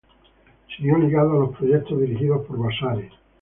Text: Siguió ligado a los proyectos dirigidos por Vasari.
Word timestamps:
Siguió 0.75 0.97
ligado 0.97 1.31
a 1.33 1.39
los 1.45 1.55
proyectos 1.55 2.01
dirigidos 2.01 2.43
por 2.47 2.57
Vasari. 2.57 3.07